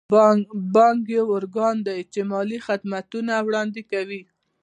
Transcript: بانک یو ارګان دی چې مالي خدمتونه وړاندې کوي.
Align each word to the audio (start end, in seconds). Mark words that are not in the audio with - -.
بانک 0.73 0.99
یو 1.17 1.25
ارګان 1.37 1.75
دی 1.87 1.99
چې 2.13 2.19
مالي 2.31 2.59
خدمتونه 2.67 3.33
وړاندې 3.47 3.81
کوي. 3.91 4.21